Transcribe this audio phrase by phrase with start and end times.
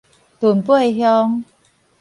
[0.39, 1.43] 崙背鄉